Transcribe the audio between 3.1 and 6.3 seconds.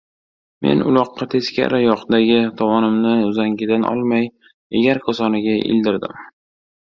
uzangidan olmay, egar korsoniga ildirdim.